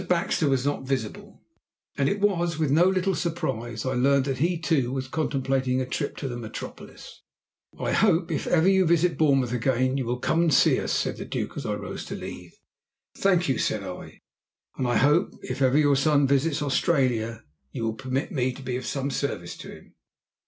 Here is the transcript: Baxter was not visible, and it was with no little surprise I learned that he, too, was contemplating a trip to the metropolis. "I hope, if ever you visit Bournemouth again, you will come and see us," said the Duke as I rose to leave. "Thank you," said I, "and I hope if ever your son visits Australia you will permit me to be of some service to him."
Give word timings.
Baxter 0.09 0.49
was 0.49 0.65
not 0.65 0.81
visible, 0.87 1.43
and 1.95 2.09
it 2.09 2.19
was 2.19 2.57
with 2.57 2.71
no 2.71 2.85
little 2.85 3.13
surprise 3.13 3.85
I 3.85 3.93
learned 3.93 4.25
that 4.25 4.39
he, 4.39 4.57
too, 4.57 4.91
was 4.91 5.07
contemplating 5.07 5.79
a 5.79 5.85
trip 5.85 6.17
to 6.17 6.27
the 6.27 6.37
metropolis. 6.37 7.21
"I 7.79 7.91
hope, 7.91 8.31
if 8.31 8.47
ever 8.47 8.67
you 8.67 8.87
visit 8.87 9.15
Bournemouth 9.15 9.51
again, 9.51 9.97
you 9.97 10.05
will 10.05 10.17
come 10.17 10.41
and 10.41 10.51
see 10.51 10.79
us," 10.79 10.91
said 10.91 11.17
the 11.17 11.25
Duke 11.25 11.55
as 11.55 11.67
I 11.67 11.75
rose 11.75 12.03
to 12.05 12.15
leave. 12.15 12.55
"Thank 13.15 13.47
you," 13.47 13.59
said 13.59 13.83
I, 13.83 14.21
"and 14.75 14.87
I 14.87 14.97
hope 14.97 15.35
if 15.43 15.61
ever 15.61 15.77
your 15.77 15.95
son 15.95 16.25
visits 16.25 16.63
Australia 16.63 17.43
you 17.71 17.83
will 17.83 17.93
permit 17.93 18.31
me 18.31 18.53
to 18.53 18.63
be 18.63 18.77
of 18.77 18.87
some 18.87 19.11
service 19.11 19.55
to 19.57 19.71
him." 19.71 19.93